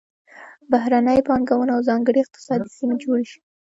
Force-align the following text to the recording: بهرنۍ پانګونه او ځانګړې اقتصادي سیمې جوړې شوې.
بهرنۍ 0.71 1.19
پانګونه 1.27 1.71
او 1.75 1.81
ځانګړې 1.89 2.19
اقتصادي 2.21 2.69
سیمې 2.77 2.95
جوړې 3.03 3.25
شوې. 3.31 3.41